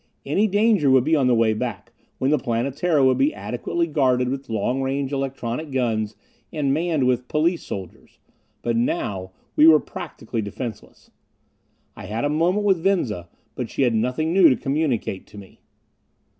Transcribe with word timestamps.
Any 0.25 0.47
danger 0.47 0.89
would 0.89 1.03
be 1.03 1.13
upon 1.13 1.27
the 1.27 1.35
way 1.35 1.53
back, 1.53 1.93
when 2.17 2.31
the 2.31 2.39
Planetara 2.39 3.05
would 3.05 3.19
be 3.19 3.35
adequately 3.35 3.85
guarded 3.85 4.29
with 4.29 4.49
long 4.49 4.81
range 4.81 5.11
electronic 5.13 5.69
guns, 5.71 6.15
and 6.51 6.73
manned 6.73 7.05
with 7.05 7.27
police 7.27 7.61
soldiers. 7.61 8.17
But 8.63 8.75
now 8.75 9.31
we 9.55 9.67
were 9.67 9.79
practically 9.79 10.41
defenseless.... 10.41 11.11
I 11.95 12.07
had 12.07 12.25
a 12.25 12.29
moment 12.29 12.65
with 12.65 12.81
Venza, 12.83 13.29
but 13.53 13.69
she 13.69 13.83
had 13.83 13.93
nothing 13.93 14.33
new 14.33 14.49
to 14.49 14.55
communicate 14.55 15.27
to 15.27 15.37
me. 15.37 15.59